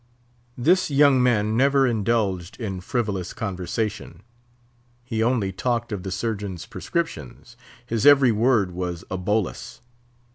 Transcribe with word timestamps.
This 0.57 0.89
young 0.89 1.21
man 1.21 1.55
never 1.55 1.85
indulged 1.85 2.59
in 2.59 2.81
frivolous 2.81 3.33
conversation; 3.33 4.23
he 5.03 5.21
only 5.21 5.51
talked 5.51 5.91
of 5.91 6.01
the 6.01 6.09
surgeon's 6.09 6.65
prescriptions; 6.65 7.55
his 7.85 8.03
every 8.03 8.31
word 8.31 8.71
was 8.71 9.03
a 9.11 9.17
bolus. 9.19 9.79